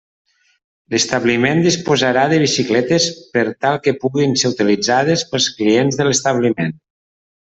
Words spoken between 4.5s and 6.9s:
utilitzades pels clients de l'establiment.